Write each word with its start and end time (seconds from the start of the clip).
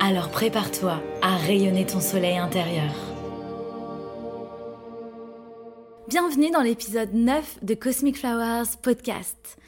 Alors 0.00 0.30
prépare-toi 0.30 1.02
à 1.22 1.36
rayonner 1.36 1.84
ton 1.84 2.00
soleil 2.00 2.38
intérieur. 2.38 2.94
Bienvenue 6.08 6.52
dans 6.52 6.60
l'épisode 6.60 7.12
9 7.12 7.64
de 7.64 7.74
Cosmic 7.74 8.16
Flowers 8.16 8.76
Podcast. 8.80 9.58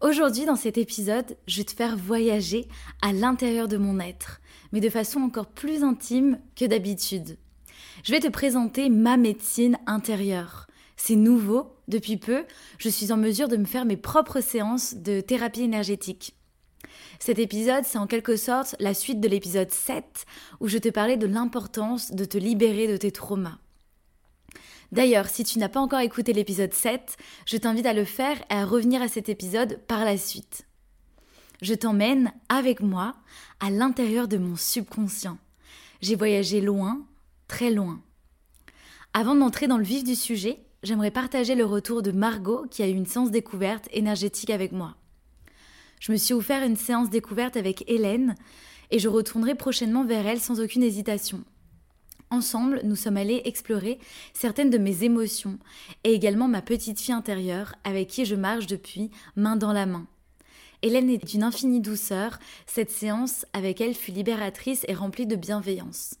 Aujourd'hui 0.00 0.46
dans 0.46 0.56
cet 0.56 0.78
épisode, 0.78 1.36
je 1.46 1.58
vais 1.58 1.64
te 1.64 1.74
faire 1.74 1.98
voyager 1.98 2.66
à 3.02 3.12
l'intérieur 3.12 3.68
de 3.68 3.76
mon 3.76 4.00
être, 4.00 4.40
mais 4.72 4.80
de 4.80 4.88
façon 4.88 5.20
encore 5.20 5.48
plus 5.48 5.84
intime 5.84 6.38
que 6.56 6.64
d'habitude. 6.64 7.36
Je 8.04 8.12
vais 8.12 8.20
te 8.20 8.28
présenter 8.28 8.88
ma 8.88 9.18
médecine 9.18 9.76
intérieure. 9.86 10.66
C'est 10.96 11.14
nouveau, 11.14 11.76
depuis 11.88 12.16
peu, 12.16 12.44
je 12.78 12.88
suis 12.88 13.12
en 13.12 13.18
mesure 13.18 13.48
de 13.48 13.58
me 13.58 13.66
faire 13.66 13.84
mes 13.84 13.98
propres 13.98 14.40
séances 14.40 14.94
de 14.94 15.20
thérapie 15.20 15.62
énergétique. 15.62 16.34
Cet 17.18 17.38
épisode, 17.38 17.84
c'est 17.84 17.98
en 17.98 18.06
quelque 18.06 18.36
sorte 18.36 18.76
la 18.80 18.94
suite 18.94 19.20
de 19.20 19.28
l'épisode 19.28 19.70
7 19.70 20.26
où 20.60 20.68
je 20.68 20.78
te 20.78 20.88
parlais 20.88 21.16
de 21.16 21.26
l'importance 21.26 22.12
de 22.12 22.24
te 22.24 22.38
libérer 22.38 22.86
de 22.86 22.96
tes 22.96 23.12
traumas. 23.12 23.58
D'ailleurs, 24.92 25.28
si 25.28 25.44
tu 25.44 25.58
n'as 25.58 25.68
pas 25.68 25.80
encore 25.80 26.00
écouté 26.00 26.32
l'épisode 26.32 26.72
7, 26.72 27.16
je 27.46 27.56
t'invite 27.56 27.86
à 27.86 27.92
le 27.92 28.04
faire 28.04 28.38
et 28.50 28.54
à 28.54 28.64
revenir 28.64 29.02
à 29.02 29.08
cet 29.08 29.28
épisode 29.28 29.80
par 29.88 30.04
la 30.04 30.16
suite. 30.16 30.66
Je 31.62 31.74
t'emmène 31.74 32.32
avec 32.48 32.80
moi 32.80 33.14
à 33.60 33.70
l'intérieur 33.70 34.28
de 34.28 34.36
mon 34.36 34.56
subconscient. 34.56 35.38
J'ai 36.00 36.14
voyagé 36.14 36.60
loin, 36.60 37.06
très 37.48 37.70
loin. 37.70 38.02
Avant 39.14 39.34
d'entrer 39.34 39.66
dans 39.66 39.78
le 39.78 39.84
vif 39.84 40.04
du 40.04 40.14
sujet, 40.14 40.60
j'aimerais 40.82 41.10
partager 41.10 41.54
le 41.54 41.64
retour 41.64 42.02
de 42.02 42.12
Margot 42.12 42.66
qui 42.70 42.82
a 42.82 42.88
eu 42.88 42.92
une 42.92 43.06
séance 43.06 43.30
découverte 43.30 43.88
énergétique 43.92 44.50
avec 44.50 44.72
moi. 44.72 44.96
Je 46.04 46.12
me 46.12 46.18
suis 46.18 46.34
offert 46.34 46.62
une 46.62 46.76
séance 46.76 47.08
découverte 47.08 47.56
avec 47.56 47.82
Hélène 47.88 48.34
et 48.90 48.98
je 48.98 49.08
retournerai 49.08 49.54
prochainement 49.54 50.04
vers 50.04 50.26
elle 50.26 50.38
sans 50.38 50.60
aucune 50.60 50.82
hésitation. 50.82 51.42
Ensemble, 52.28 52.82
nous 52.84 52.94
sommes 52.94 53.16
allés 53.16 53.40
explorer 53.46 53.98
certaines 54.34 54.68
de 54.68 54.76
mes 54.76 55.04
émotions 55.04 55.58
et 56.02 56.12
également 56.12 56.46
ma 56.46 56.60
petite 56.60 57.00
fille 57.00 57.14
intérieure 57.14 57.74
avec 57.84 58.08
qui 58.08 58.26
je 58.26 58.34
marche 58.34 58.66
depuis 58.66 59.10
main 59.34 59.56
dans 59.56 59.72
la 59.72 59.86
main. 59.86 60.06
Hélène 60.82 61.08
est 61.08 61.24
d'une 61.24 61.42
infinie 61.42 61.80
douceur, 61.80 62.38
cette 62.66 62.90
séance 62.90 63.46
avec 63.54 63.80
elle 63.80 63.94
fut 63.94 64.12
libératrice 64.12 64.84
et 64.88 64.92
remplie 64.92 65.26
de 65.26 65.36
bienveillance. 65.36 66.16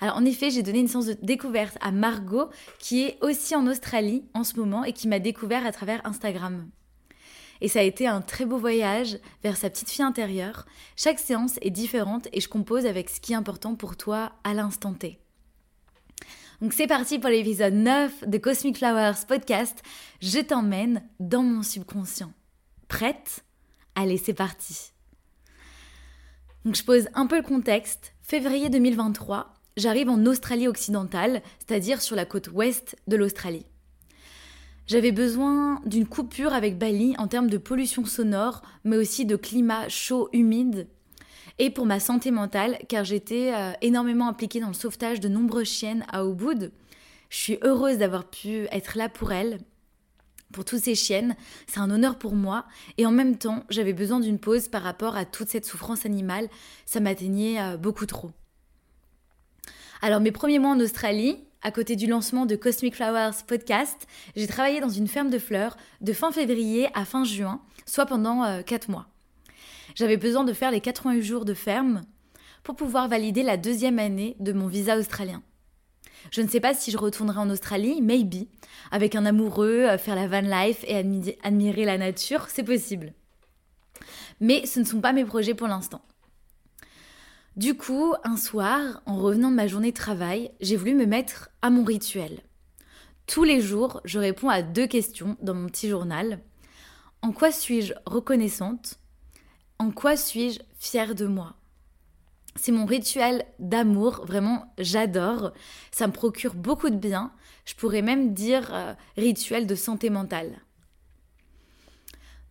Alors 0.00 0.16
en 0.16 0.24
effet, 0.24 0.48
j'ai 0.48 0.62
donné 0.62 0.78
une 0.78 0.88
séance 0.88 1.04
de 1.04 1.18
découverte 1.20 1.76
à 1.82 1.92
Margot 1.92 2.48
qui 2.78 3.02
est 3.02 3.18
aussi 3.20 3.54
en 3.54 3.66
Australie 3.66 4.24
en 4.32 4.42
ce 4.42 4.56
moment 4.56 4.84
et 4.84 4.94
qui 4.94 5.06
m'a 5.06 5.18
découvert 5.18 5.66
à 5.66 5.72
travers 5.72 6.00
Instagram. 6.06 6.66
Et 7.60 7.68
ça 7.68 7.80
a 7.80 7.82
été 7.82 8.06
un 8.06 8.20
très 8.20 8.44
beau 8.44 8.58
voyage 8.58 9.18
vers 9.42 9.56
sa 9.56 9.70
petite 9.70 9.90
fille 9.90 10.04
intérieure. 10.04 10.66
Chaque 10.96 11.18
séance 11.18 11.58
est 11.62 11.70
différente 11.70 12.28
et 12.32 12.40
je 12.40 12.48
compose 12.48 12.86
avec 12.86 13.10
ce 13.10 13.20
qui 13.20 13.32
est 13.32 13.36
important 13.36 13.74
pour 13.74 13.96
toi 13.96 14.32
à 14.44 14.54
l'instant 14.54 14.94
T. 14.94 15.18
Donc 16.60 16.72
c'est 16.72 16.86
parti 16.86 17.18
pour 17.18 17.30
l'épisode 17.30 17.74
9 17.74 18.28
de 18.28 18.38
Cosmic 18.38 18.78
Flowers 18.78 19.26
podcast. 19.26 19.82
Je 20.20 20.40
t'emmène 20.40 21.02
dans 21.20 21.42
mon 21.42 21.62
subconscient. 21.62 22.32
Prête? 22.88 23.44
Allez, 23.94 24.16
c'est 24.18 24.34
parti. 24.34 24.92
Donc 26.64 26.76
je 26.76 26.84
pose 26.84 27.08
un 27.14 27.26
peu 27.26 27.36
le 27.36 27.42
contexte. 27.42 28.14
Février 28.22 28.70
2023, 28.70 29.52
j'arrive 29.76 30.08
en 30.08 30.24
Australie 30.24 30.68
occidentale, 30.68 31.42
c'est-à-dire 31.58 32.00
sur 32.00 32.16
la 32.16 32.24
côte 32.24 32.48
ouest 32.48 32.96
de 33.06 33.16
l'Australie. 33.16 33.66
J'avais 34.86 35.12
besoin 35.12 35.80
d'une 35.86 36.06
coupure 36.06 36.52
avec 36.52 36.76
Bali 36.78 37.14
en 37.18 37.26
termes 37.26 37.48
de 37.48 37.56
pollution 37.56 38.04
sonore, 38.04 38.60
mais 38.84 38.98
aussi 38.98 39.24
de 39.24 39.36
climat 39.36 39.88
chaud, 39.88 40.28
humide. 40.32 40.88
Et 41.58 41.70
pour 41.70 41.86
ma 41.86 42.00
santé 42.00 42.30
mentale, 42.30 42.78
car 42.88 43.04
j'étais 43.04 43.52
euh, 43.54 43.72
énormément 43.80 44.28
impliquée 44.28 44.60
dans 44.60 44.68
le 44.68 44.74
sauvetage 44.74 45.20
de 45.20 45.28
nombreuses 45.28 45.70
chiennes 45.70 46.04
à 46.12 46.22
Ubud. 46.24 46.70
Je 47.30 47.36
suis 47.36 47.58
heureuse 47.62 47.98
d'avoir 47.98 48.28
pu 48.28 48.66
être 48.72 48.98
là 48.98 49.08
pour 49.08 49.32
elles, 49.32 49.58
pour 50.52 50.66
toutes 50.66 50.82
ces 50.82 50.94
chiennes. 50.94 51.34
C'est 51.66 51.80
un 51.80 51.90
honneur 51.90 52.18
pour 52.18 52.34
moi. 52.34 52.66
Et 52.98 53.06
en 53.06 53.10
même 53.10 53.38
temps, 53.38 53.64
j'avais 53.70 53.94
besoin 53.94 54.20
d'une 54.20 54.38
pause 54.38 54.68
par 54.68 54.82
rapport 54.82 55.16
à 55.16 55.24
toute 55.24 55.48
cette 55.48 55.64
souffrance 55.64 56.04
animale. 56.04 56.48
Ça 56.84 57.00
m'atteignait 57.00 57.60
euh, 57.60 57.76
beaucoup 57.78 58.06
trop. 58.06 58.32
Alors 60.02 60.20
mes 60.20 60.32
premiers 60.32 60.58
mois 60.58 60.72
en 60.72 60.80
Australie, 60.80 61.38
à 61.64 61.70
côté 61.70 61.96
du 61.96 62.06
lancement 62.06 62.44
de 62.44 62.56
Cosmic 62.56 62.94
Flowers 62.94 63.42
podcast, 63.46 64.06
j'ai 64.36 64.46
travaillé 64.46 64.80
dans 64.80 64.90
une 64.90 65.08
ferme 65.08 65.30
de 65.30 65.38
fleurs 65.38 65.78
de 66.02 66.12
fin 66.12 66.30
février 66.30 66.88
à 66.92 67.06
fin 67.06 67.24
juin, 67.24 67.62
soit 67.86 68.04
pendant 68.04 68.62
4 68.62 68.88
euh, 68.88 68.92
mois. 68.92 69.06
J'avais 69.94 70.18
besoin 70.18 70.44
de 70.44 70.52
faire 70.52 70.70
les 70.70 70.82
88 70.82 71.22
jours 71.22 71.44
de 71.46 71.54
ferme 71.54 72.02
pour 72.62 72.76
pouvoir 72.76 73.08
valider 73.08 73.42
la 73.42 73.56
deuxième 73.56 73.98
année 73.98 74.36
de 74.40 74.52
mon 74.52 74.66
visa 74.66 74.98
australien. 74.98 75.42
Je 76.30 76.42
ne 76.42 76.48
sais 76.48 76.60
pas 76.60 76.74
si 76.74 76.90
je 76.90 76.98
retournerai 76.98 77.38
en 77.38 77.48
Australie, 77.48 78.02
maybe, 78.02 78.46
avec 78.90 79.14
un 79.14 79.24
amoureux, 79.24 79.86
euh, 79.88 79.96
faire 79.96 80.16
la 80.16 80.28
van 80.28 80.42
life 80.42 80.84
et 80.86 80.96
admirer 81.42 81.84
la 81.86 81.96
nature, 81.96 82.46
c'est 82.48 82.62
possible. 82.62 83.14
Mais 84.40 84.66
ce 84.66 84.80
ne 84.80 84.84
sont 84.84 85.00
pas 85.00 85.14
mes 85.14 85.24
projets 85.24 85.54
pour 85.54 85.68
l'instant. 85.68 86.02
Du 87.56 87.76
coup, 87.76 88.14
un 88.24 88.36
soir, 88.36 89.00
en 89.06 89.16
revenant 89.16 89.48
de 89.48 89.54
ma 89.54 89.68
journée 89.68 89.92
de 89.92 89.96
travail, 89.96 90.50
j'ai 90.60 90.74
voulu 90.74 90.92
me 90.94 91.06
mettre 91.06 91.50
à 91.62 91.70
mon 91.70 91.84
rituel. 91.84 92.40
Tous 93.28 93.44
les 93.44 93.60
jours, 93.60 94.00
je 94.04 94.18
réponds 94.18 94.48
à 94.48 94.62
deux 94.62 94.88
questions 94.88 95.36
dans 95.40 95.54
mon 95.54 95.68
petit 95.68 95.88
journal. 95.88 96.40
En 97.22 97.30
quoi 97.30 97.52
suis-je 97.52 97.94
reconnaissante? 98.06 98.98
En 99.78 99.92
quoi 99.92 100.16
suis-je 100.16 100.58
fière 100.76 101.14
de 101.14 101.26
moi? 101.26 101.54
C'est 102.56 102.72
mon 102.72 102.86
rituel 102.86 103.44
d'amour, 103.60 104.26
vraiment 104.26 104.72
j'adore. 104.78 105.52
Ça 105.92 106.08
me 106.08 106.12
procure 106.12 106.54
beaucoup 106.54 106.90
de 106.90 106.96
bien. 106.96 107.30
Je 107.66 107.74
pourrais 107.76 108.02
même 108.02 108.34
dire 108.34 108.74
euh, 108.74 108.94
rituel 109.16 109.68
de 109.68 109.76
santé 109.76 110.10
mentale. 110.10 110.60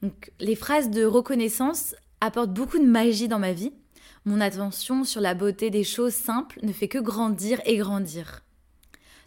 Donc, 0.02 0.32
les 0.40 0.56
phrases 0.56 0.90
de 0.90 1.04
reconnaissance 1.04 1.94
apportent 2.22 2.54
beaucoup 2.54 2.80
de 2.80 2.86
magie 2.86 3.28
dans 3.28 3.40
ma 3.40 3.52
vie 3.52 3.74
mon 4.26 4.40
attention 4.40 5.04
sur 5.04 5.20
la 5.20 5.34
beauté 5.34 5.70
des 5.70 5.84
choses 5.84 6.14
simples 6.14 6.60
ne 6.64 6.72
fait 6.72 6.88
que 6.88 6.98
grandir 6.98 7.60
et 7.66 7.78
grandir. 7.78 8.44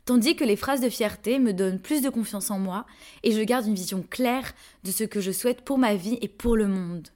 Tandis 0.07 0.37
que 0.37 0.45
les 0.45 0.57
phrases 0.57 0.81
de 0.81 0.89
fierté 0.89 1.39
me 1.39 1.53
donnent 1.53 1.81
plus 1.81 2.01
de 2.01 2.09
confiance 2.09 2.51
en 2.51 2.59
moi 2.59 2.87
et 3.25 3.33
je 3.33 3.43
garde 3.43 3.67
une 3.67 3.75
vision 3.75 4.05
claire 4.09 4.53
de 4.85 4.91
ce 4.93 5.05
que 5.05 5.21
je 5.21 5.33
souhaite 5.33 5.63
pour 5.63 5.79
ma 5.79 5.97
vie 5.97 6.17
et 6.23 6.29
pour 6.29 6.57
le 6.57 6.69
monde. 6.69 7.09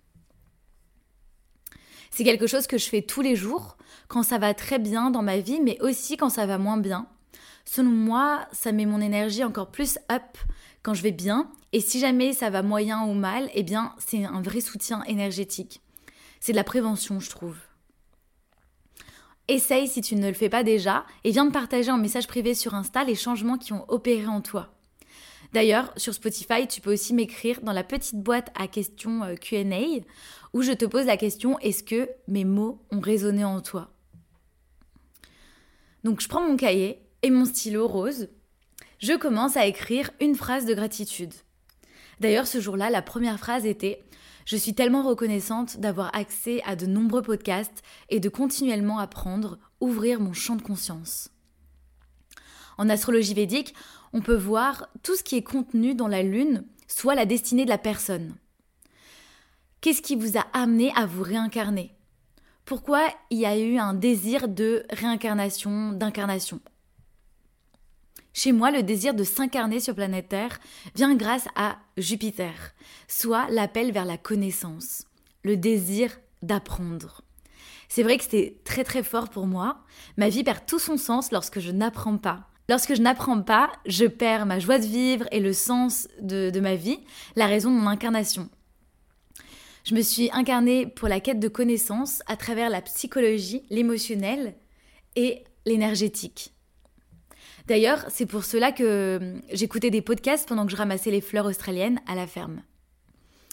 C'est 2.10 2.24
quelque 2.24 2.48
chose 2.48 2.66
que 2.66 2.78
je 2.78 2.88
fais 2.88 3.02
tous 3.02 3.22
les 3.22 3.36
jours, 3.36 3.76
quand 4.08 4.24
ça 4.24 4.38
va 4.38 4.52
très 4.52 4.80
bien 4.80 5.10
dans 5.10 5.22
ma 5.22 5.38
vie, 5.38 5.60
mais 5.60 5.80
aussi 5.80 6.16
quand 6.16 6.28
ça 6.28 6.46
va 6.46 6.58
moins 6.58 6.76
bien. 6.76 7.06
Selon 7.64 7.90
moi, 7.90 8.46
ça 8.52 8.72
met 8.72 8.86
mon 8.86 9.00
énergie 9.00 9.44
encore 9.44 9.70
plus 9.70 9.98
up 10.10 10.36
quand 10.82 10.92
je 10.92 11.02
vais 11.02 11.12
bien, 11.12 11.48
et 11.72 11.80
si 11.80 12.00
jamais 12.00 12.32
ça 12.32 12.50
va 12.50 12.62
moyen 12.62 13.04
ou 13.04 13.14
mal, 13.14 13.48
eh 13.54 13.62
bien 13.62 13.94
c'est 13.98 14.24
un 14.24 14.42
vrai 14.42 14.60
soutien 14.60 15.04
énergétique. 15.04 15.80
C'est 16.40 16.52
de 16.52 16.56
la 16.56 16.64
prévention, 16.64 17.20
je 17.20 17.30
trouve. 17.30 17.56
Essaye 19.50 19.88
si 19.88 20.00
tu 20.00 20.14
ne 20.14 20.28
le 20.28 20.32
fais 20.32 20.48
pas 20.48 20.62
déjà 20.62 21.04
et 21.24 21.32
viens 21.32 21.44
de 21.44 21.50
partager 21.50 21.90
en 21.90 21.98
message 21.98 22.28
privé 22.28 22.54
sur 22.54 22.76
Insta 22.76 23.02
les 23.02 23.16
changements 23.16 23.58
qui 23.58 23.72
ont 23.72 23.84
opéré 23.88 24.28
en 24.28 24.40
toi. 24.40 24.72
D'ailleurs, 25.52 25.92
sur 25.96 26.14
Spotify, 26.14 26.68
tu 26.68 26.80
peux 26.80 26.92
aussi 26.92 27.12
m'écrire 27.14 27.60
dans 27.62 27.72
la 27.72 27.82
petite 27.82 28.22
boîte 28.22 28.52
à 28.54 28.68
questions 28.68 29.24
euh, 29.24 29.34
QA 29.34 30.04
où 30.52 30.62
je 30.62 30.70
te 30.70 30.84
pose 30.84 31.06
la 31.06 31.16
question 31.16 31.58
est-ce 31.58 31.82
que 31.82 32.08
mes 32.28 32.44
mots 32.44 32.80
ont 32.92 33.00
résonné 33.00 33.42
en 33.42 33.60
toi? 33.60 33.90
Donc 36.04 36.20
je 36.20 36.28
prends 36.28 36.48
mon 36.48 36.56
cahier 36.56 37.02
et 37.22 37.30
mon 37.30 37.44
stylo 37.44 37.88
rose. 37.88 38.28
Je 39.00 39.14
commence 39.14 39.56
à 39.56 39.66
écrire 39.66 40.12
une 40.20 40.36
phrase 40.36 40.64
de 40.64 40.74
gratitude. 40.74 41.34
D'ailleurs, 42.20 42.46
ce 42.46 42.60
jour-là, 42.60 42.88
la 42.88 43.02
première 43.02 43.40
phrase 43.40 43.66
était 43.66 44.04
je 44.50 44.56
suis 44.56 44.74
tellement 44.74 45.04
reconnaissante 45.04 45.78
d'avoir 45.78 46.12
accès 46.12 46.60
à 46.64 46.74
de 46.74 46.84
nombreux 46.84 47.22
podcasts 47.22 47.84
et 48.08 48.18
de 48.18 48.28
continuellement 48.28 48.98
apprendre, 48.98 49.60
ouvrir 49.80 50.18
mon 50.18 50.32
champ 50.32 50.56
de 50.56 50.62
conscience. 50.62 51.30
En 52.76 52.88
astrologie 52.88 53.32
védique, 53.32 53.76
on 54.12 54.20
peut 54.20 54.34
voir 54.34 54.88
tout 55.04 55.14
ce 55.14 55.22
qui 55.22 55.36
est 55.36 55.44
contenu 55.44 55.94
dans 55.94 56.08
la 56.08 56.24
lune, 56.24 56.64
soit 56.88 57.14
la 57.14 57.26
destinée 57.26 57.64
de 57.64 57.70
la 57.70 57.78
personne. 57.78 58.34
Qu'est-ce 59.82 60.02
qui 60.02 60.16
vous 60.16 60.36
a 60.36 60.44
amené 60.52 60.92
à 60.96 61.06
vous 61.06 61.22
réincarner? 61.22 61.94
Pourquoi 62.64 63.06
il 63.30 63.38
y 63.38 63.46
a 63.46 63.56
eu 63.56 63.78
un 63.78 63.94
désir 63.94 64.48
de 64.48 64.84
réincarnation, 64.90 65.92
d'incarnation? 65.92 66.58
Chez 68.32 68.52
moi, 68.52 68.70
le 68.70 68.82
désir 68.82 69.14
de 69.14 69.24
s'incarner 69.24 69.80
sur 69.80 69.94
planète 69.94 70.28
Terre 70.28 70.60
vient 70.94 71.14
grâce 71.14 71.48
à 71.56 71.78
Jupiter, 71.96 72.74
soit 73.08 73.48
l'appel 73.50 73.92
vers 73.92 74.04
la 74.04 74.18
connaissance, 74.18 75.04
le 75.42 75.56
désir 75.56 76.18
d'apprendre. 76.42 77.22
C'est 77.88 78.04
vrai 78.04 78.18
que 78.18 78.24
c'était 78.24 78.56
très 78.64 78.84
très 78.84 79.02
fort 79.02 79.30
pour 79.30 79.46
moi. 79.46 79.80
Ma 80.16 80.28
vie 80.28 80.44
perd 80.44 80.64
tout 80.64 80.78
son 80.78 80.96
sens 80.96 81.32
lorsque 81.32 81.58
je 81.58 81.72
n'apprends 81.72 82.18
pas. 82.18 82.46
Lorsque 82.68 82.94
je 82.94 83.02
n'apprends 83.02 83.42
pas, 83.42 83.72
je 83.84 84.06
perds 84.06 84.46
ma 84.46 84.60
joie 84.60 84.78
de 84.78 84.86
vivre 84.86 85.26
et 85.32 85.40
le 85.40 85.52
sens 85.52 86.06
de, 86.20 86.60
ma 86.60 86.76
vie, 86.76 87.00
la 87.34 87.46
raison 87.46 87.68
de 87.72 87.80
mon 87.80 87.88
incarnation. 87.88 88.48
Je 89.82 89.96
me 89.96 90.02
suis 90.02 90.30
incarnée 90.32 90.86
pour 90.86 91.08
la 91.08 91.18
quête 91.18 91.40
de 91.40 91.48
connaissances 91.48 92.22
à 92.28 92.36
travers 92.36 92.70
la 92.70 92.80
psychologie, 92.80 93.64
l'émotionnel 93.70 94.54
et 95.16 95.42
l'énergétique. 95.66 96.54
D'ailleurs, 97.66 98.04
c'est 98.08 98.26
pour 98.26 98.44
cela 98.44 98.72
que 98.72 99.18
hum, 99.20 99.42
j'écoutais 99.52 99.90
des 99.90 100.02
podcasts 100.02 100.48
pendant 100.48 100.64
que 100.66 100.72
je 100.72 100.76
ramassais 100.76 101.10
les 101.10 101.20
fleurs 101.20 101.46
australiennes 101.46 102.00
à 102.06 102.14
la 102.14 102.26
ferme. 102.26 102.62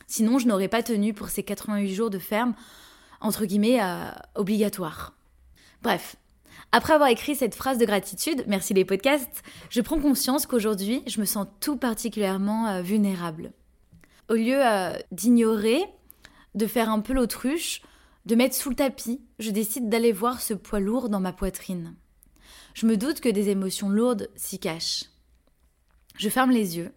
Sinon, 0.08 0.40
je 0.40 0.48
n'aurais 0.48 0.70
pas 0.70 0.84
tenu 0.84 1.14
pour 1.14 1.30
ces 1.30 1.44
88 1.44 1.94
jours 1.94 2.10
de 2.10 2.20
ferme, 2.20 2.54
entre 3.20 3.46
guillemets, 3.46 3.82
euh, 3.82 4.10
obligatoires. 4.36 5.14
Bref, 5.82 6.16
après 6.72 6.94
avoir 6.94 7.10
écrit 7.10 7.36
cette 7.36 7.56
phrase 7.56 7.78
de 7.78 7.86
gratitude, 7.86 8.44
merci 8.48 8.74
les 8.74 8.86
podcasts, 8.86 9.44
je 9.70 9.82
prends 9.82 10.00
conscience 10.00 10.46
qu'aujourd'hui, 10.46 11.04
je 11.08 11.20
me 11.20 11.26
sens 11.26 11.48
tout 11.60 11.78
particulièrement 11.78 12.68
euh, 12.68 12.82
vulnérable. 12.82 13.52
Au 14.30 14.34
lieu 14.34 14.66
euh, 14.66 14.94
d'ignorer, 15.12 15.82
de 16.56 16.66
faire 16.66 16.90
un 16.90 17.00
peu 17.00 17.14
l'autruche, 17.14 17.82
de 18.26 18.36
mettre 18.36 18.56
sous 18.56 18.70
le 18.70 18.76
tapis, 18.76 19.22
je 19.40 19.52
décide 19.52 19.90
d'aller 19.90 20.12
voir 20.12 20.42
ce 20.42 20.54
poids 20.54 20.80
lourd 20.80 21.10
dans 21.10 21.22
ma 21.22 21.32
poitrine. 21.32 21.96
Je 22.78 22.86
me 22.86 22.96
doute 22.96 23.22
que 23.22 23.30
des 23.30 23.50
émotions 23.50 23.90
lourdes 23.90 24.30
s'y 24.36 24.60
cachent. 24.60 25.06
Je 26.16 26.30
ferme 26.30 26.52
les 26.52 26.78
yeux, 26.78 26.92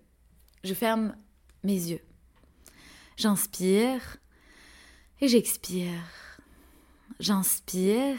je 0.62 0.74
ferme 0.74 1.16
mes 1.64 1.72
yeux. 1.72 2.02
J'inspire 3.16 4.18
et 5.22 5.28
j'expire. 5.28 6.02
J'inspire 7.18 8.18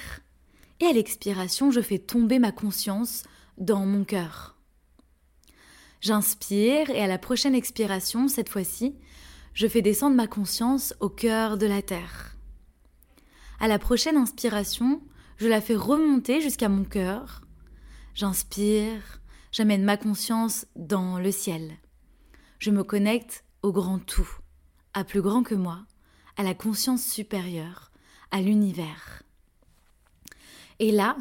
et 0.79 0.85
à 0.85 0.91
l'expiration, 0.91 1.69
je 1.69 1.81
fais 1.81 1.99
tomber 1.99 2.39
ma 2.39 2.51
conscience 2.51 3.21
dans 3.59 3.85
mon 3.85 4.05
cœur. 4.05 4.57
J'inspire 5.99 6.89
et 6.89 7.03
à 7.03 7.05
la 7.05 7.19
prochaine 7.19 7.53
expiration, 7.53 8.27
cette 8.27 8.49
fois-ci, 8.49 8.95
je 9.53 9.67
fais 9.67 9.83
descendre 9.83 10.15
ma 10.15 10.25
conscience 10.25 10.95
au 10.99 11.09
cœur 11.09 11.59
de 11.59 11.67
la 11.67 11.83
terre. 11.83 12.35
À 13.59 13.67
la 13.67 13.77
prochaine 13.77 14.17
inspiration, 14.17 15.03
je 15.37 15.47
la 15.47 15.61
fais 15.61 15.75
remonter 15.75 16.41
jusqu'à 16.41 16.67
mon 16.67 16.85
cœur. 16.85 17.43
J'inspire, 18.13 19.21
j'amène 19.51 19.83
ma 19.83 19.97
conscience 19.97 20.65
dans 20.75 21.17
le 21.17 21.31
ciel. 21.31 21.71
Je 22.59 22.69
me 22.69 22.83
connecte 22.83 23.45
au 23.61 23.71
grand 23.71 23.99
tout, 23.99 24.29
à 24.93 25.03
plus 25.03 25.21
grand 25.21 25.43
que 25.43 25.55
moi, 25.55 25.79
à 26.35 26.43
la 26.43 26.53
conscience 26.53 27.03
supérieure, 27.03 27.91
à 28.31 28.41
l'univers. 28.41 29.23
Et 30.79 30.91
là, 30.91 31.15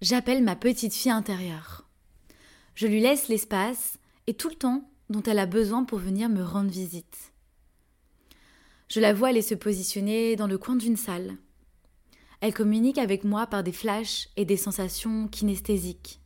j'appelle 0.00 0.42
ma 0.42 0.56
petite 0.56 0.94
fille 0.94 1.10
intérieure. 1.10 1.86
Je 2.74 2.86
lui 2.86 3.00
laisse 3.00 3.28
l'espace 3.28 3.98
et 4.26 4.34
tout 4.34 4.48
le 4.48 4.54
temps 4.54 4.88
dont 5.10 5.22
elle 5.22 5.38
a 5.38 5.46
besoin 5.46 5.84
pour 5.84 5.98
venir 5.98 6.30
me 6.30 6.42
rendre 6.42 6.70
visite. 6.70 7.32
Je 8.88 9.00
la 9.00 9.12
vois 9.12 9.28
aller 9.28 9.42
se 9.42 9.54
positionner 9.54 10.36
dans 10.36 10.46
le 10.46 10.56
coin 10.56 10.76
d'une 10.76 10.96
salle. 10.96 11.36
Elle 12.40 12.54
communique 12.54 12.98
avec 12.98 13.24
moi 13.24 13.46
par 13.46 13.62
des 13.62 13.72
flashs 13.72 14.28
et 14.36 14.44
des 14.44 14.56
sensations 14.56 15.28
kinesthésiques. 15.28 16.21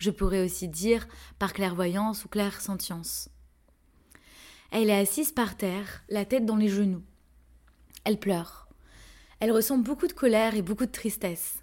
Je 0.00 0.10
pourrais 0.10 0.42
aussi 0.42 0.66
dire 0.66 1.06
par 1.38 1.52
clairvoyance 1.52 2.24
ou 2.24 2.28
clairsentience. 2.28 3.28
Elle 4.72 4.88
est 4.88 4.98
assise 4.98 5.30
par 5.30 5.56
terre, 5.56 6.02
la 6.08 6.24
tête 6.24 6.46
dans 6.46 6.56
les 6.56 6.68
genoux. 6.68 7.02
Elle 8.04 8.18
pleure. 8.18 8.68
Elle 9.40 9.52
ressent 9.52 9.76
beaucoup 9.76 10.06
de 10.06 10.12
colère 10.14 10.54
et 10.54 10.62
beaucoup 10.62 10.86
de 10.86 10.90
tristesse. 10.90 11.58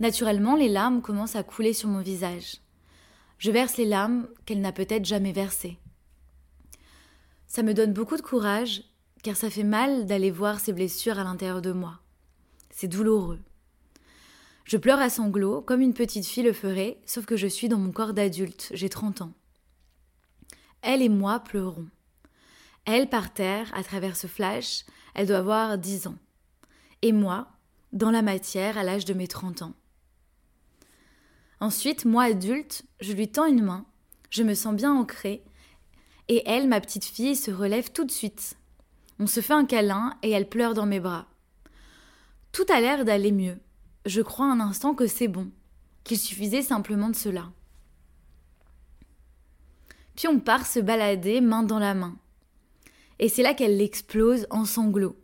Naturellement, 0.00 0.56
les 0.56 0.68
larmes 0.68 1.02
commencent 1.02 1.36
à 1.36 1.44
couler 1.44 1.72
sur 1.72 1.88
mon 1.88 2.00
visage. 2.00 2.56
Je 3.38 3.52
verse 3.52 3.76
les 3.76 3.84
larmes 3.84 4.26
qu'elle 4.44 4.60
n'a 4.60 4.72
peut-être 4.72 5.04
jamais 5.04 5.32
versées. 5.32 5.78
Ça 7.46 7.62
me 7.62 7.74
donne 7.74 7.92
beaucoup 7.92 8.16
de 8.16 8.22
courage 8.22 8.82
car 9.22 9.36
ça 9.36 9.50
fait 9.50 9.62
mal 9.62 10.06
d'aller 10.06 10.32
voir 10.32 10.58
ces 10.58 10.72
blessures 10.72 11.20
à 11.20 11.24
l'intérieur 11.24 11.62
de 11.62 11.72
moi. 11.72 12.00
C'est 12.70 12.88
douloureux. 12.88 13.40
Je 14.64 14.76
pleure 14.76 14.98
à 14.98 15.10
sanglots, 15.10 15.60
comme 15.60 15.80
une 15.80 15.94
petite 15.94 16.26
fille 16.26 16.42
le 16.42 16.52
ferait, 16.52 16.98
sauf 17.06 17.26
que 17.26 17.36
je 17.36 17.46
suis 17.46 17.68
dans 17.68 17.78
mon 17.78 17.92
corps 17.92 18.14
d'adulte, 18.14 18.70
j'ai 18.72 18.88
30 18.88 19.22
ans. 19.22 19.32
Elle 20.82 21.02
et 21.02 21.08
moi 21.08 21.40
pleurons. 21.40 21.88
Elle 22.86 23.08
par 23.08 23.32
terre, 23.32 23.70
à 23.74 23.82
travers 23.82 24.16
ce 24.16 24.26
flash, 24.26 24.84
elle 25.14 25.26
doit 25.26 25.38
avoir 25.38 25.78
10 25.78 26.06
ans. 26.06 26.18
Et 27.02 27.12
moi, 27.12 27.48
dans 27.92 28.10
la 28.10 28.22
matière, 28.22 28.78
à 28.78 28.82
l'âge 28.82 29.04
de 29.04 29.14
mes 29.14 29.28
30 29.28 29.62
ans. 29.62 29.74
Ensuite, 31.60 32.04
moi 32.04 32.24
adulte, 32.24 32.84
je 33.00 33.12
lui 33.12 33.28
tends 33.28 33.46
une 33.46 33.62
main, 33.62 33.86
je 34.30 34.42
me 34.42 34.54
sens 34.54 34.74
bien 34.74 34.92
ancrée, 34.92 35.44
et 36.28 36.42
elle, 36.46 36.68
ma 36.68 36.80
petite 36.80 37.04
fille, 37.04 37.36
se 37.36 37.50
relève 37.50 37.92
tout 37.92 38.04
de 38.04 38.10
suite, 38.10 38.56
on 39.20 39.26
se 39.26 39.40
fait 39.40 39.52
un 39.52 39.64
câlin 39.64 40.16
et 40.22 40.30
elle 40.30 40.48
pleure 40.48 40.74
dans 40.74 40.86
mes 40.86 41.00
bras. 41.00 41.26
Tout 42.52 42.66
a 42.68 42.80
l'air 42.80 43.04
d'aller 43.04 43.30
mieux. 43.30 43.58
Je 44.04 44.20
crois 44.20 44.46
un 44.46 44.60
instant 44.60 44.94
que 44.94 45.06
c'est 45.06 45.28
bon, 45.28 45.50
qu'il 46.04 46.18
suffisait 46.18 46.62
simplement 46.62 47.08
de 47.08 47.16
cela. 47.16 47.50
Puis 50.14 50.28
on 50.28 50.38
part 50.40 50.66
se 50.66 50.78
balader 50.78 51.40
main 51.40 51.62
dans 51.62 51.78
la 51.78 51.94
main. 51.94 52.16
Et 53.18 53.28
c'est 53.28 53.42
là 53.42 53.54
qu'elle 53.54 53.80
explose 53.80 54.46
en 54.50 54.64
sanglots. 54.64 55.16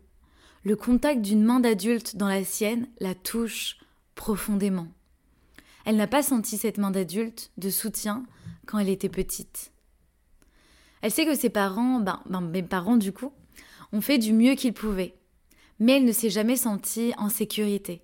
Le 0.63 0.75
contact 0.75 1.21
d'une 1.21 1.43
main 1.43 1.59
d'adulte 1.59 2.15
dans 2.15 2.27
la 2.27 2.43
sienne 2.43 2.87
la 2.99 3.15
touche 3.15 3.77
profondément. 4.15 4.87
Elle 5.85 5.95
n'a 5.95 6.07
pas 6.07 6.23
senti 6.23 6.57
cette 6.57 6.77
main 6.77 6.91
d'adulte 6.91 7.51
de 7.57 7.69
soutien 7.69 8.23
quand 8.65 8.79
elle 8.79 8.89
était 8.89 9.09
petite. 9.09 9.71
Elle 11.01 11.11
sait 11.11 11.25
que 11.25 11.35
ses 11.35 11.49
parents, 11.49 11.99
ben, 11.99 12.21
ben 12.27 12.41
mes 12.41 12.63
parents 12.63 12.97
du 12.97 13.11
coup, 13.11 13.31
ont 13.91 14.01
fait 14.01 14.19
du 14.19 14.33
mieux 14.33 14.55
qu'ils 14.55 14.73
pouvaient, 14.73 15.15
mais 15.79 15.93
elle 15.93 16.05
ne 16.05 16.11
s'est 16.11 16.29
jamais 16.29 16.55
sentie 16.55 17.13
en 17.17 17.29
sécurité. 17.29 18.03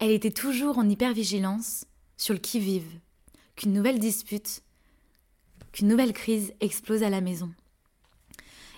Elle 0.00 0.12
était 0.12 0.30
toujours 0.30 0.78
en 0.78 0.88
hypervigilance 0.88 1.84
sur 2.16 2.32
le 2.32 2.40
qui-vive, 2.40 2.98
qu'une 3.54 3.74
nouvelle 3.74 3.98
dispute, 3.98 4.62
qu'une 5.72 5.88
nouvelle 5.88 6.14
crise 6.14 6.54
explose 6.60 7.02
à 7.02 7.10
la 7.10 7.20
maison. 7.20 7.52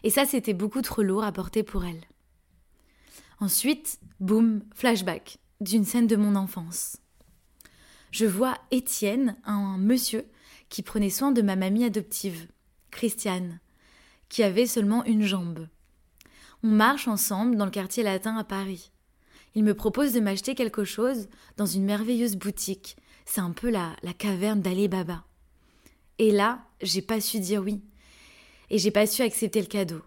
Et 0.02 0.11
ça, 0.11 0.26
c'était 0.26 0.52
beaucoup 0.52 0.83
trop 0.83 1.02
lourd 1.02 1.23
à 1.23 1.31
porter 1.31 1.62
pour 1.62 1.85
elle. 1.85 2.02
Ensuite, 3.38 4.00
boum, 4.19 4.62
flashback 4.75 5.38
d'une 5.61 5.85
scène 5.85 6.09
de 6.09 6.17
mon 6.17 6.35
enfance. 6.35 6.97
Je 8.11 8.26
vois 8.26 8.59
Étienne, 8.73 9.37
un 9.45 9.79
monsieur 9.79 10.25
qui 10.69 10.83
prenait 10.83 11.09
soin 11.11 11.31
de 11.31 11.41
ma 11.41 11.55
mamie 11.55 11.85
adoptive, 11.85 12.49
Christiane, 12.91 13.61
qui 14.29 14.43
avait 14.43 14.67
seulement 14.67 15.05
une 15.05 15.23
jambe. 15.23 15.69
On 16.64 16.69
marche 16.69 17.07
ensemble 17.07 17.57
dans 17.57 17.64
le 17.64 17.71
quartier 17.71 18.02
latin 18.02 18.37
à 18.37 18.45
Paris. 18.45 18.92
Il 19.54 19.64
me 19.64 19.75
propose 19.75 20.12
de 20.12 20.21
m'acheter 20.21 20.54
quelque 20.54 20.85
chose 20.85 21.28
dans 21.56 21.66
une 21.66 21.85
merveilleuse 21.85 22.37
boutique. 22.37 22.97
C'est 23.25 23.40
un 23.40 23.50
peu 23.50 23.71
la, 23.71 23.94
la 24.02 24.12
caverne 24.12 24.61
d'Ali 24.61 24.88
Baba. 24.88 25.25
Et 26.18 26.30
là, 26.30 26.61
j'ai 26.80 27.02
pas 27.02 27.21
su 27.21 27.38
dire 27.38 27.62
oui. 27.62 27.82
Et 28.71 28.78
j'ai 28.78 28.90
pas 28.90 29.06
su 29.06 29.23
accepter 29.23 29.61
le 29.61 29.66
cadeau. 29.66 30.00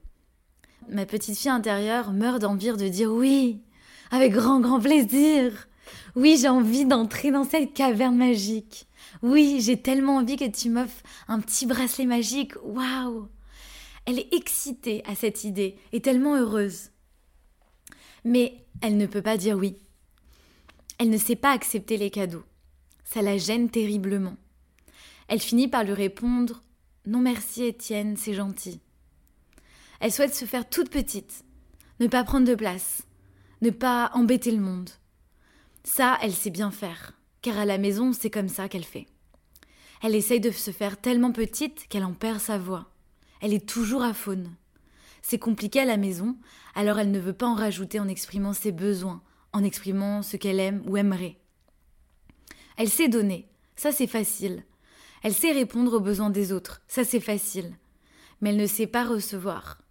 Ma 0.90 1.06
petite 1.06 1.38
fille 1.38 1.50
intérieure 1.50 2.12
meurt 2.12 2.42
d'envie 2.42 2.74
de 2.74 2.88
dire 2.88 3.12
oui, 3.12 3.62
avec 4.12 4.34
grand 4.34 4.60
grand 4.60 4.80
plaisir. 4.80 5.68
Oui, 6.16 6.38
j'ai 6.40 6.50
envie 6.50 6.86
d'entrer 6.86 7.32
dans 7.32 7.44
cette 7.44 7.74
caverne 7.74 8.18
magique. 8.18 8.88
Oui, 9.22 9.60
j'ai 9.62 9.82
tellement 9.82 10.18
envie 10.18 10.38
que 10.38 10.50
tu 10.50 10.70
m'offres 10.70 11.04
un 11.28 11.40
petit 11.40 11.66
bracelet 11.66 12.06
magique. 12.06 12.54
Waouh 12.64 13.28
elle 14.06 14.20
est 14.20 14.34
excitée 14.34 15.04
à 15.06 15.16
cette 15.16 15.44
idée 15.44 15.78
et 15.92 16.02
tellement 16.02 16.36
heureuse. 16.36 16.92
Mais 18.26 18.66
elle 18.82 18.98
ne 18.98 19.06
peut 19.06 19.22
pas 19.22 19.38
dire 19.38 19.56
oui. 19.56 19.78
Elle 20.98 21.10
ne 21.10 21.18
sait 21.18 21.36
pas 21.36 21.52
accepter 21.52 21.96
les 21.96 22.10
cadeaux. 22.10 22.44
Ça 23.06 23.22
la 23.22 23.38
gêne 23.38 23.70
terriblement. 23.70 24.36
Elle 25.28 25.40
finit 25.40 25.68
par 25.68 25.84
lui 25.84 25.94
répondre 25.94 26.62
Non 27.06 27.20
merci 27.20 27.64
Étienne, 27.64 28.18
c'est 28.18 28.34
gentil. 28.34 28.82
Elle 30.00 30.12
souhaite 30.12 30.36
se 30.36 30.46
faire 30.46 30.68
toute 30.68 30.90
petite, 30.90 31.46
ne 32.00 32.08
pas 32.08 32.24
prendre 32.24 32.48
de 32.48 32.56
place, 32.56 33.04
ne 33.62 33.70
pas 33.70 34.12
embêter 34.14 34.52
le 34.52 34.62
monde. 34.62 34.90
Ça, 35.84 36.18
elle 36.22 36.34
sait 36.34 36.50
bien 36.50 36.72
faire, 36.72 37.14
car 37.42 37.58
à 37.58 37.66
la 37.66 37.78
maison, 37.78 38.12
c'est 38.12 38.32
comme 38.32 38.50
ça 38.50 38.68
qu'elle 38.68 38.84
fait. 38.84 39.06
Elle 40.02 40.16
essaye 40.16 40.40
de 40.40 40.52
se 40.52 40.72
faire 40.72 41.00
tellement 41.00 41.32
petite 41.32 41.88
qu'elle 41.88 42.04
en 42.04 42.14
perd 42.14 42.40
sa 42.40 42.58
voix. 42.58 42.92
Elle 43.42 43.54
est 43.54 43.68
toujours 43.68 44.04
à 44.04 44.14
faune. 44.14 44.52
C'est 45.28 45.40
compliqué 45.40 45.80
à 45.80 45.86
la 45.86 45.98
maison, 45.98 46.38
alors 46.76 47.00
elle 47.00 47.10
ne 47.10 47.20
veut 47.20 47.34
pas 47.34 47.48
en 47.48 47.56
rajouter 47.56 48.00
en 48.00 48.08
exprimant 48.08 48.54
ses 48.54 48.72
besoins, 48.72 49.24
en 49.54 49.64
exprimant 49.64 50.22
ce 50.22 50.38
qu'elle 50.38 50.60
aime 50.60 50.84
ou 50.86 50.98
aimerait. 50.98 51.40
Elle 52.78 52.92
sait 52.92 53.08
donner, 53.08 53.50
ça 53.76 53.92
c'est 53.92 54.06
facile. 54.06 54.64
Elle 55.24 55.34
sait 55.34 55.52
répondre 55.52 55.96
aux 55.96 56.00
besoins 56.00 56.30
des 56.30 56.52
autres, 56.52 56.84
ça 56.88 57.04
c'est 57.04 57.20
facile. 57.20 57.74
Mais 58.40 58.52
elle 58.52 58.58
ne 58.58 58.68
sait 58.68 58.86
pas 58.86 59.04
recevoir. 59.04 59.82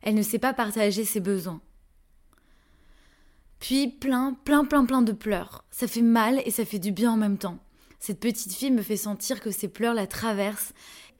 Elle 0.00 0.14
ne 0.14 0.22
sait 0.22 0.38
pas 0.38 0.52
partager 0.52 1.04
ses 1.04 1.18
besoins. 1.18 1.60
Puis 3.58 3.88
plein, 3.88 4.34
plein, 4.44 4.64
plein, 4.64 4.84
plein 4.84 5.02
de 5.02 5.10
pleurs. 5.10 5.64
Ça 5.72 5.88
fait 5.88 6.02
mal 6.02 6.40
et 6.44 6.52
ça 6.52 6.64
fait 6.64 6.78
du 6.78 6.92
bien 6.92 7.10
en 7.10 7.16
même 7.16 7.38
temps. 7.38 7.58
Cette 7.98 8.20
petite 8.20 8.52
fille 8.52 8.70
me 8.70 8.82
fait 8.82 8.96
sentir 8.96 9.40
que 9.40 9.50
ses 9.50 9.66
pleurs 9.66 9.94
la 9.94 10.06
traversent, 10.06 10.72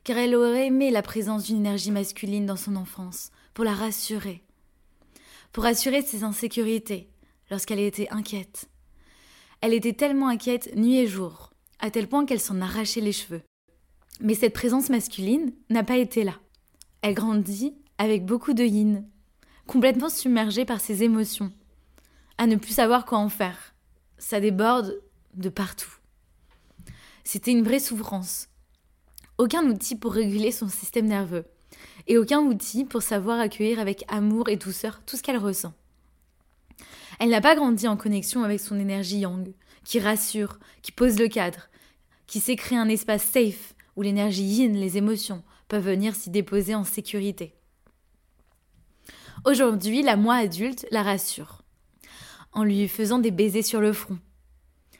car 0.05 0.17
elle 0.17 0.35
aurait 0.35 0.67
aimé 0.67 0.91
la 0.91 1.01
présence 1.01 1.43
d'une 1.43 1.57
énergie 1.57 1.91
masculine 1.91 2.45
dans 2.45 2.55
son 2.55 2.77
enfance, 2.77 3.31
pour 3.59 3.65
la 3.65 3.75
rassurer. 3.75 4.41
Pour 5.51 5.65
rassurer 5.65 6.01
de 6.01 6.07
ses 6.07 6.23
insécurités, 6.23 7.09
lorsqu'elle 7.51 7.81
était 7.81 8.07
inquiète. 8.09 8.69
Elle 9.59 9.73
était 9.73 9.91
tellement 9.91 10.29
inquiète 10.29 10.73
nuit 10.77 10.95
et 10.95 11.07
jour, 11.07 11.51
à 11.79 11.91
tel 11.91 12.07
point 12.07 12.25
qu'elle 12.25 12.39
s'en 12.39 12.61
arrachait 12.61 13.01
les 13.01 13.11
cheveux. 13.11 13.41
Mais 14.21 14.33
cette 14.33 14.53
présence 14.53 14.89
masculine 14.89 15.51
n'a 15.69 15.83
pas 15.83 15.97
été 15.97 16.23
là. 16.23 16.35
Elle 17.01 17.15
grandit 17.15 17.75
avec 17.97 18.25
beaucoup 18.25 18.53
de 18.53 18.63
yin, 18.63 19.05
complètement 19.67 20.07
submergée 20.07 20.63
par 20.63 20.79
ses 20.79 21.03
émotions, 21.03 21.51
à 22.37 22.47
ne 22.47 22.55
plus 22.55 22.75
savoir 22.75 23.05
quoi 23.05 23.17
en 23.17 23.27
faire. 23.27 23.75
Ça 24.19 24.39
déborde 24.39 25.01
de 25.33 25.49
partout. 25.49 25.97
C'était 27.25 27.51
une 27.51 27.63
vraie 27.63 27.79
souffrance. 27.79 28.47
Aucun 29.37 29.65
outil 29.65 29.97
pour 29.97 30.13
réguler 30.13 30.53
son 30.53 30.69
système 30.69 31.07
nerveux, 31.07 31.43
et 32.07 32.17
aucun 32.17 32.39
outil 32.39 32.85
pour 32.85 33.01
savoir 33.01 33.39
accueillir 33.39 33.79
avec 33.79 34.03
amour 34.07 34.49
et 34.49 34.57
douceur 34.57 35.01
tout 35.05 35.17
ce 35.17 35.23
qu'elle 35.23 35.37
ressent. 35.37 35.73
Elle 37.19 37.29
n'a 37.29 37.41
pas 37.41 37.55
grandi 37.55 37.87
en 37.87 37.97
connexion 37.97 38.43
avec 38.43 38.59
son 38.59 38.79
énergie 38.79 39.19
yang, 39.19 39.53
qui 39.83 39.99
rassure, 39.99 40.59
qui 40.81 40.91
pose 40.91 41.19
le 41.19 41.27
cadre, 41.27 41.69
qui 42.27 42.39
sait 42.39 42.55
créer 42.55 42.77
un 42.77 42.89
espace 42.89 43.23
safe 43.23 43.73
où 43.95 44.01
l'énergie 44.01 44.43
yin, 44.43 44.73
les 44.73 44.97
émotions, 44.97 45.43
peuvent 45.67 45.83
venir 45.83 46.15
s'y 46.15 46.29
déposer 46.29 46.75
en 46.75 46.83
sécurité. 46.83 47.53
Aujourd'hui, 49.45 50.01
la 50.01 50.15
moi 50.15 50.35
adulte 50.35 50.85
la 50.91 51.03
rassure, 51.03 51.61
en 52.53 52.63
lui 52.63 52.87
faisant 52.87 53.19
des 53.19 53.31
baisers 53.31 53.63
sur 53.63 53.81
le 53.81 53.93
front, 53.93 54.19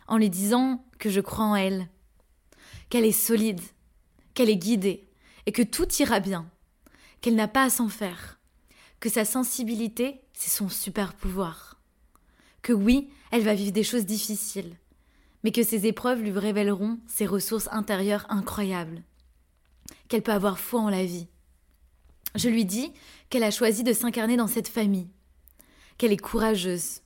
en 0.07 0.17
lui 0.17 0.29
disant 0.29 0.83
que 0.97 1.09
je 1.09 1.21
crois 1.21 1.45
en 1.45 1.55
elle, 1.55 1.87
qu'elle 2.89 3.05
est 3.05 3.11
solide, 3.11 3.61
qu'elle 4.33 4.49
est 4.49 4.57
guidée, 4.57 5.07
et 5.45 5.51
que 5.51 5.61
tout 5.61 5.87
ira 5.99 6.19
bien, 6.19 6.49
qu'elle 7.21 7.35
n'a 7.35 7.47
pas 7.47 7.63
à 7.63 7.69
s'en 7.69 7.89
faire, 7.89 8.39
que 8.99 9.09
sa 9.09 9.25
sensibilité, 9.25 10.21
c'est 10.33 10.49
son 10.49 10.69
super 10.69 11.13
pouvoir, 11.13 11.79
que 12.61 12.73
oui, 12.73 13.09
elle 13.31 13.43
va 13.43 13.53
vivre 13.53 13.71
des 13.71 13.83
choses 13.83 14.05
difficiles, 14.05 14.75
mais 15.43 15.51
que 15.51 15.63
ces 15.63 15.85
épreuves 15.85 16.21
lui 16.21 16.31
révéleront 16.31 16.99
ses 17.07 17.25
ressources 17.25 17.69
intérieures 17.71 18.25
incroyables, 18.29 19.03
qu'elle 20.07 20.23
peut 20.23 20.31
avoir 20.31 20.59
foi 20.59 20.81
en 20.81 20.89
la 20.89 21.05
vie. 21.05 21.27
Je 22.35 22.49
lui 22.49 22.65
dis 22.65 22.91
qu'elle 23.29 23.43
a 23.43 23.51
choisi 23.51 23.83
de 23.83 23.93
s'incarner 23.93 24.37
dans 24.37 24.47
cette 24.47 24.67
famille, 24.67 25.09
qu'elle 25.97 26.11
est 26.11 26.17
courageuse, 26.17 27.01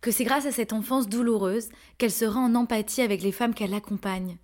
que 0.00 0.10
c'est 0.10 0.24
grâce 0.24 0.46
à 0.46 0.52
cette 0.52 0.72
enfance 0.72 1.08
douloureuse 1.08 1.68
qu'elle 1.98 2.12
sera 2.12 2.40
en 2.40 2.54
empathie 2.54 3.02
avec 3.02 3.22
les 3.22 3.32
femmes 3.32 3.54
qu'elle 3.54 3.74
accompagne, 3.74 4.38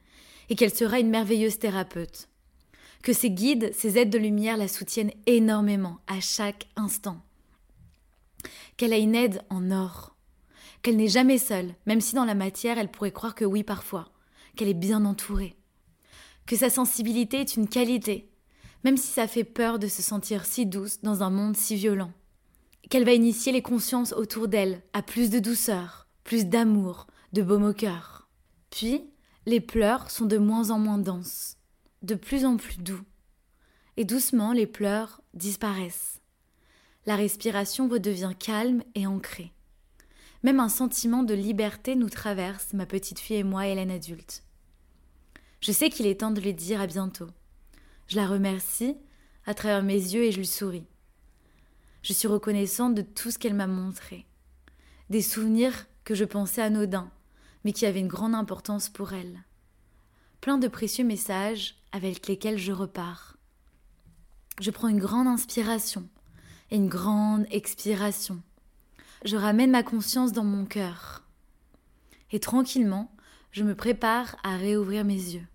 et 0.48 0.54
qu'elle 0.54 0.74
sera 0.74 0.98
une 0.98 1.10
merveilleuse 1.10 1.58
thérapeute. 1.58 2.28
Que 3.02 3.12
ses 3.12 3.30
guides, 3.30 3.72
ses 3.74 3.98
aides 3.98 4.10
de 4.10 4.18
lumière 4.18 4.56
la 4.56 4.68
soutiennent 4.68 5.12
énormément, 5.26 5.98
à 6.06 6.20
chaque 6.20 6.66
instant. 6.76 7.22
Qu'elle 8.76 8.92
a 8.92 8.98
une 8.98 9.14
aide 9.14 9.42
en 9.50 9.70
or, 9.70 10.16
qu'elle 10.82 10.96
n'est 10.96 11.08
jamais 11.08 11.38
seule, 11.38 11.74
même 11.86 12.00
si 12.00 12.14
dans 12.14 12.24
la 12.24 12.34
matière 12.34 12.78
elle 12.78 12.90
pourrait 12.90 13.12
croire 13.12 13.34
que 13.34 13.44
oui 13.44 13.62
parfois, 13.62 14.12
qu'elle 14.56 14.68
est 14.68 14.74
bien 14.74 15.04
entourée, 15.04 15.56
que 16.46 16.56
sa 16.56 16.70
sensibilité 16.70 17.40
est 17.40 17.56
une 17.56 17.68
qualité, 17.68 18.30
même 18.84 18.96
si 18.96 19.08
ça 19.08 19.26
fait 19.26 19.44
peur 19.44 19.78
de 19.78 19.86
se 19.86 20.02
sentir 20.02 20.44
si 20.44 20.66
douce 20.66 21.00
dans 21.02 21.22
un 21.22 21.30
monde 21.30 21.56
si 21.56 21.76
violent, 21.76 22.12
qu'elle 22.90 23.04
va 23.04 23.12
initier 23.12 23.52
les 23.52 23.62
consciences 23.62 24.12
autour 24.12 24.48
d'elle 24.48 24.82
à 24.92 25.02
plus 25.02 25.30
de 25.30 25.40
douceur, 25.40 26.06
plus 26.24 26.46
d'amour, 26.46 27.06
de 27.32 27.42
baume 27.42 27.64
au. 27.64 27.74
Puis, 28.70 29.02
les 29.46 29.60
pleurs 29.60 30.10
sont 30.10 30.26
de 30.26 30.38
moins 30.38 30.70
en 30.70 30.78
moins 30.78 30.98
denses, 30.98 31.57
de 32.02 32.14
plus 32.14 32.44
en 32.44 32.56
plus 32.56 32.78
doux, 32.78 33.02
et 33.96 34.04
doucement 34.04 34.52
les 34.52 34.66
pleurs 34.66 35.20
disparaissent. 35.34 36.20
La 37.06 37.16
respiration 37.16 37.88
redevient 37.88 38.32
calme 38.38 38.82
et 38.94 39.06
ancrée. 39.06 39.52
Même 40.42 40.60
un 40.60 40.68
sentiment 40.68 41.22
de 41.22 41.34
liberté 41.34 41.96
nous 41.96 42.10
traverse, 42.10 42.72
ma 42.72 42.86
petite 42.86 43.18
fille 43.18 43.38
et 43.38 43.44
moi, 43.44 43.66
Hélène 43.66 43.90
adulte. 43.90 44.44
Je 45.60 45.72
sais 45.72 45.90
qu'il 45.90 46.06
est 46.06 46.20
temps 46.20 46.30
de 46.30 46.40
lui 46.40 46.54
dire 46.54 46.80
à 46.80 46.86
bientôt. 46.86 47.28
Je 48.06 48.16
la 48.16 48.26
remercie 48.26 48.96
à 49.46 49.54
travers 49.54 49.82
mes 49.82 49.94
yeux 49.94 50.24
et 50.24 50.32
je 50.32 50.38
lui 50.38 50.46
souris. 50.46 50.86
Je 52.02 52.12
suis 52.12 52.28
reconnaissante 52.28 52.94
de 52.94 53.02
tout 53.02 53.30
ce 53.30 53.38
qu'elle 53.38 53.54
m'a 53.54 53.66
montré. 53.66 54.26
Des 55.10 55.22
souvenirs 55.22 55.86
que 56.04 56.14
je 56.14 56.24
pensais 56.24 56.62
anodins, 56.62 57.10
mais 57.64 57.72
qui 57.72 57.86
avaient 57.86 58.00
une 58.00 58.08
grande 58.08 58.34
importance 58.34 58.88
pour 58.88 59.12
elle. 59.12 59.42
Plein 60.40 60.58
de 60.58 60.68
précieux 60.68 61.04
messages 61.04 61.76
avec 61.92 62.26
lesquels 62.26 62.58
je 62.58 62.72
repars. 62.72 63.36
Je 64.60 64.70
prends 64.70 64.88
une 64.88 65.00
grande 65.00 65.26
inspiration 65.26 66.08
et 66.70 66.76
une 66.76 66.88
grande 66.88 67.46
expiration 67.50 68.42
je 69.24 69.36
ramène 69.36 69.70
ma 69.70 69.82
conscience 69.82 70.32
dans 70.32 70.44
mon 70.44 70.64
cœur. 70.64 71.24
Et 72.30 72.40
tranquillement, 72.40 73.10
je 73.50 73.64
me 73.64 73.74
prépare 73.74 74.36
à 74.42 74.56
réouvrir 74.56 75.04
mes 75.04 75.14
yeux. 75.14 75.46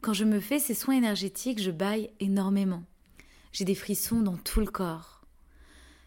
Quand 0.00 0.12
je 0.12 0.24
me 0.24 0.40
fais 0.40 0.58
ces 0.58 0.74
soins 0.74 0.96
énergétiques, 0.96 1.60
je 1.60 1.70
baille 1.70 2.10
énormément. 2.20 2.84
J'ai 3.52 3.64
des 3.64 3.74
frissons 3.74 4.20
dans 4.20 4.36
tout 4.36 4.60
le 4.60 4.66
corps. 4.66 5.22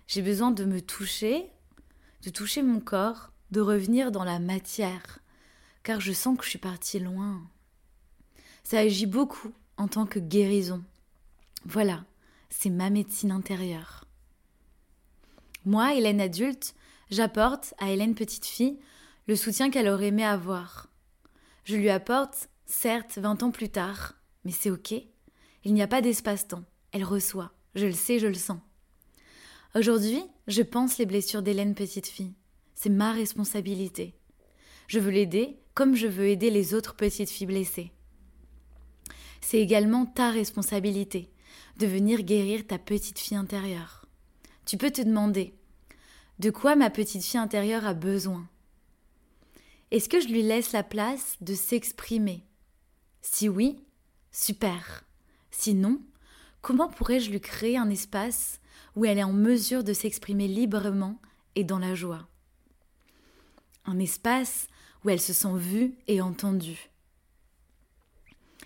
J'ai 0.08 0.22
besoin 0.22 0.51
de 0.51 0.65
me 0.65 0.82
toucher, 0.82 1.46
de 2.24 2.29
toucher 2.29 2.62
mon 2.62 2.79
corps, 2.79 3.32
de 3.51 3.62
revenir 3.62 4.12
dans 4.12 4.24
la 4.24 4.39
matière, 4.39 5.20
car 5.84 6.00
je 6.01 6.13
sens 6.13 6.38
que 6.38 6.44
je 6.44 6.50
suis 6.50 6.60
partie 6.60 7.00
loin. 7.00 7.41
Ça 8.65 8.79
agit 8.79 9.05
beaucoup 9.05 9.53
en 9.77 9.88
tant 9.88 10.07
que 10.07 10.17
guérison. 10.17 10.84
Voilà, 11.65 12.03
c'est 12.50 12.72
ma 12.72 12.89
médecine 12.89 13.31
intérieure. 13.31 14.05
Moi, 15.65 15.93
Hélène 15.93 16.19
adulte, 16.19 16.74
j'apporte 17.12 17.75
à 17.77 17.91
Hélène 17.91 18.15
petite 18.15 18.48
fille 18.48 18.79
le 19.27 19.36
soutien 19.36 19.69
qu'elle 19.69 19.88
aurait 19.88 20.07
aimé 20.07 20.25
avoir. 20.25 20.88
Je 21.63 21.75
lui 21.75 21.91
apporte, 21.91 22.50
certes, 22.65 23.19
vingt 23.19 23.43
ans 23.43 23.51
plus 23.51 23.69
tard, 23.69 24.13
mais 24.45 24.51
c'est 24.51 24.72
ok. 24.72 24.95
Il 25.63 25.74
n'y 25.75 25.84
a 25.84 25.88
pas 25.88 26.01
d'espace-temps. 26.01 26.63
Elle 26.91 27.03
reçoit. 27.03 27.51
Je 27.75 27.86
le 27.86 27.93
sais, 27.93 28.17
je 28.17 28.27
le 28.27 28.34
sens. 28.34 28.60
Aujourd'hui, 29.75 30.24
je 30.48 30.63
pense 30.63 30.98
les 30.98 31.05
blessures 31.05 31.43
d'Hélène 31.43 31.75
petite 31.75 32.07
fille. 32.07 32.34
C'est 32.74 32.89
ma 32.89 33.12
responsabilité. 33.12 34.15
Je 34.88 34.98
veux 34.98 35.12
l'aider 35.12 35.60
comme 35.75 35.95
je 35.95 36.07
veux 36.07 36.29
aider 36.29 36.50
les 36.50 36.74
autres 36.74 36.95
petites 36.95 37.29
filles 37.29 37.48
blessées. 37.48 37.91
C'est 39.42 39.60
également 39.60 40.06
ta 40.06 40.32
responsabilité 40.32 41.30
de 41.77 41.88
venir 41.88 42.24
guérir 42.24 42.65
ta 42.65 42.77
petite 42.77 43.20
fille 43.20 43.38
intérieure 43.38 44.06
tu 44.65 44.77
peux 44.77 44.92
te 44.92 45.01
demander 45.01 45.54
de 46.39 46.50
quoi 46.50 46.75
ma 46.75 46.89
petite 46.89 47.24
fille 47.24 47.39
intérieure 47.39 47.86
a 47.86 47.94
besoin? 47.94 48.50
Est-ce 49.92 50.10
que 50.10 50.20
je 50.20 50.27
lui 50.27 50.42
laisse 50.42 50.74
la 50.74 50.84
place 50.84 51.38
de 51.39 51.54
s'exprimer? 51.54 52.44
Si 53.22 53.48
oui, 53.48 53.80
super. 54.32 55.06
Sinon, 55.51 56.01
comment 56.62 56.89
pourrais-je 56.89 57.30
lui 57.30 57.39
créer 57.39 57.77
un 57.77 57.89
espace 57.89 58.60
où 58.96 59.06
elle 59.06 59.20
est 59.20 59.24
en 59.24 59.34
mesure 59.34 59.84
de 59.84 59.94
s'exprimer 59.94 60.48
librement 60.48 61.22
et 61.56 61.63
dans 61.63 61.80
la 61.80 61.96
joie? 61.96 62.27
Un 63.86 64.00
espace 64.00 64.68
où 65.04 65.10
elle 65.10 65.22
se 65.22 65.34
sent 65.34 65.56
vue 65.56 65.96
et 66.08 66.22
entendue. 66.22 66.89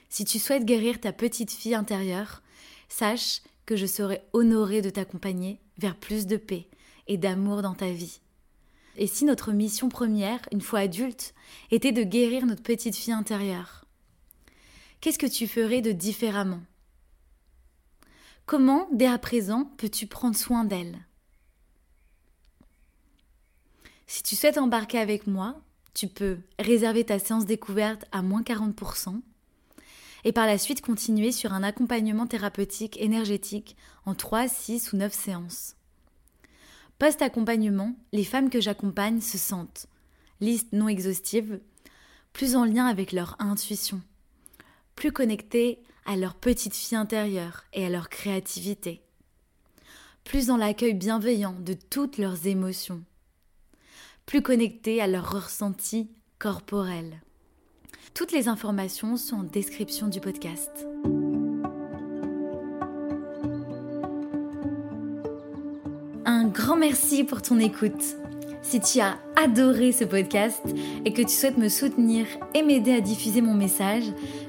Si 0.09 0.25
tu 0.25 0.39
souhaites 0.39 0.65
guérir 0.65 0.99
ta 0.99 1.13
petite 1.13 1.51
fille 1.51 1.75
intérieure, 1.75 2.41
sache 2.89 3.41
que 3.65 3.75
je 3.75 3.85
serai 3.85 4.21
honorée 4.33 4.81
de 4.81 4.89
t'accompagner 4.89 5.59
vers 5.77 5.95
plus 5.95 6.25
de 6.25 6.37
paix 6.37 6.67
et 7.07 7.17
d'amour 7.17 7.61
dans 7.61 7.75
ta 7.75 7.91
vie. 7.91 8.19
Et 8.97 9.07
si 9.07 9.23
notre 9.23 9.51
mission 9.51 9.87
première, 9.87 10.41
une 10.51 10.61
fois 10.61 10.79
adulte, 10.79 11.33
était 11.71 11.91
de 11.91 12.03
guérir 12.03 12.45
notre 12.45 12.63
petite 12.63 12.95
fille 12.95 13.13
intérieure 13.13 13.85
Qu'est-ce 14.99 15.19
que 15.19 15.25
tu 15.25 15.47
ferais 15.47 15.81
de 15.81 15.93
différemment? 15.93 16.61
Comment, 18.45 18.89
dès 18.91 19.05
à 19.05 19.17
présent, 19.17 19.71
peux-tu 19.77 20.07
prendre 20.07 20.35
soin 20.35 20.65
d'elle? 20.65 20.97
Si 24.07 24.23
tu 24.23 24.35
souhaites 24.35 24.57
embarquer 24.57 24.97
avec 24.97 25.27
moi, 25.27 25.61
tu 25.93 26.07
peux 26.07 26.39
réserver 26.57 27.05
ta 27.05 27.19
séance 27.19 27.45
découverte 27.45 28.05
à 28.11 28.21
moins 28.21 28.41
40%, 28.41 29.21
et 30.23 30.31
par 30.31 30.45
la 30.45 30.57
suite 30.57 30.81
continuer 30.81 31.31
sur 31.31 31.53
un 31.53 31.63
accompagnement 31.63 32.27
thérapeutique 32.27 32.99
énergétique 32.99 33.75
en 34.05 34.15
3, 34.15 34.47
6 34.47 34.93
ou 34.93 34.97
9 34.97 35.13
séances. 35.13 35.75
Post-accompagnement, 36.97 37.95
les 38.11 38.25
femmes 38.25 38.49
que 38.49 38.59
j'accompagne 38.59 39.21
se 39.21 39.37
sentent, 39.37 39.87
liste 40.41 40.73
non 40.73 40.87
exhaustive, 40.87 41.61
plus 42.33 42.55
en 42.55 42.65
lien 42.65 42.85
avec 42.85 43.11
leur 43.11 43.35
intuition, 43.39 44.01
plus 44.95 45.11
connectées 45.11 45.81
à 46.05 46.17
leur 46.17 46.35
petite 46.35 46.75
fille 46.75 46.97
intérieure 46.97 47.63
et 47.73 47.85
à 47.85 47.89
leur 47.89 48.09
créativité, 48.09 49.01
plus 50.23 50.47
dans 50.47 50.57
l'accueil 50.57 50.93
bienveillant 50.93 51.55
de 51.59 51.73
toutes 51.73 52.17
leurs 52.17 52.47
émotions, 52.47 53.03
plus 54.25 54.41
connectées 54.41 55.01
à 55.01 55.07
leur 55.07 55.31
ressenti 55.31 56.09
corporel. 56.37 57.21
Toutes 58.13 58.31
les 58.31 58.47
informations 58.47 59.17
sont 59.17 59.37
en 59.37 59.43
description 59.43 60.07
du 60.07 60.19
podcast. 60.19 60.71
Un 66.25 66.47
grand 66.47 66.75
merci 66.75 67.23
pour 67.23 67.41
ton 67.41 67.59
écoute. 67.59 68.03
Si 68.61 68.81
tu 68.81 68.99
as 68.99 69.15
adoré 69.35 69.91
ce 69.91 70.03
podcast 70.03 70.61
et 71.05 71.13
que 71.13 71.21
tu 71.21 71.29
souhaites 71.29 71.57
me 71.57 71.69
soutenir 71.69 72.25
et 72.53 72.61
m'aider 72.61 72.93
à 72.93 73.01
diffuser 73.01 73.41
mon 73.41 73.53
message, 73.53 74.03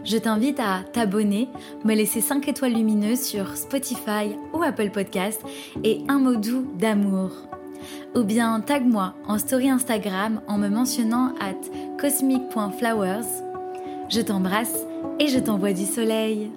je 0.04 0.18
t'invite 0.18 0.58
à 0.58 0.82
t'abonner, 0.92 1.48
me 1.84 1.94
laisser 1.94 2.20
5 2.20 2.48
étoiles 2.48 2.74
lumineuses 2.74 3.22
sur 3.22 3.56
Spotify 3.56 4.36
ou 4.52 4.62
Apple 4.62 4.90
Podcast 4.90 5.40
et 5.84 6.00
un 6.08 6.18
mot 6.18 6.34
doux 6.34 6.66
d'amour. 6.78 7.30
Ou 8.14 8.24
bien 8.24 8.60
tag-moi 8.60 9.14
en 9.26 9.38
story 9.38 9.70
Instagram 9.70 10.42
en 10.48 10.58
me 10.58 10.68
mentionnant 10.68 11.34
at 11.40 11.56
cosmic.flowers. 11.98 13.49
Je 14.10 14.20
t'embrasse 14.20 14.74
et 15.20 15.28
je 15.28 15.38
t'envoie 15.38 15.72
du 15.72 15.84
soleil. 15.84 16.50